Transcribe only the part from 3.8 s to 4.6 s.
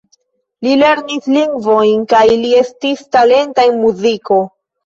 muziko.